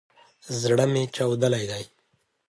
[0.59, 1.83] زړه مي چاودلی دی